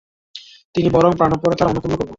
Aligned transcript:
আমি 0.75 0.89
বরং 0.95 1.11
প্রাণপণে 1.17 1.55
তার 1.55 1.69
আনুকূল্য 1.71 1.93
করব। 1.93 2.09